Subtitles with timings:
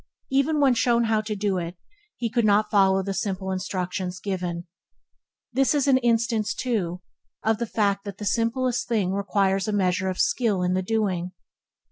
[0.31, 1.77] Even when shown how to do it,
[2.17, 4.65] he could not follow the simple instructions given.
[5.53, 7.01] This is an instance, too,
[7.43, 11.33] of the fact that the simplest thing requires a measure of skill in the doing.